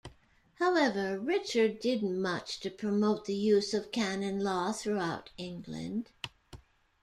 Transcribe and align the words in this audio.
However, 0.55 1.19
Richard 1.19 1.79
did 1.79 2.01
much 2.01 2.59
to 2.61 2.71
promote 2.71 3.25
the 3.25 3.35
use 3.35 3.71
of 3.71 3.91
canon 3.91 4.39
law 4.39 4.71
throughout 4.71 5.29
England. 5.37 6.09